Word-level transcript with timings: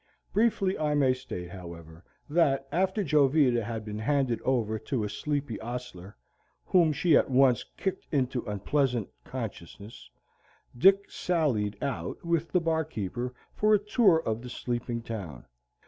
Briefly 0.33 0.79
I 0.79 0.95
may 0.95 1.13
state, 1.13 1.51
however, 1.51 2.03
that 2.27 2.67
after 2.71 3.03
Jovita 3.03 3.63
had 3.63 3.85
been 3.85 3.99
handed 3.99 4.41
over 4.41 4.79
to 4.79 5.03
a 5.03 5.09
sleepy 5.11 5.59
ostler, 5.61 6.17
whom 6.65 6.91
she 6.91 7.15
at 7.15 7.29
once 7.29 7.63
kicked 7.77 8.07
into 8.11 8.41
unpleasant 8.45 9.09
consciousness, 9.23 10.09
Dick 10.75 11.11
sallied 11.11 11.77
out 11.83 12.25
with 12.25 12.51
the 12.51 12.59
bar 12.59 12.83
keeper 12.83 13.35
for 13.53 13.75
a 13.75 13.79
tour 13.79 14.23
of 14.25 14.41
the 14.41 14.49
sleeping 14.49 15.03
town. 15.03 15.45